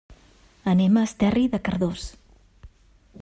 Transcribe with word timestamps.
Anem 0.71 0.97
a 0.97 1.03
Esterri 1.09 1.45
de 1.53 1.59
Cardós. 1.69 2.03